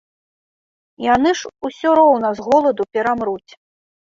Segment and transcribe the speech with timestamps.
[1.15, 3.51] Яны ж усё роўна з голаду перамруць.